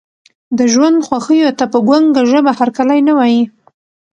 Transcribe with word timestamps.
د 0.57 0.59
ژوند 0.73 0.97
خوښیو 1.07 1.55
ته 1.59 1.65
په 1.73 1.79
ګونګه 1.87 2.21
ژبه 2.31 2.51
هرکلی 2.59 2.99
نه 3.07 3.13
وایي. 3.17 3.43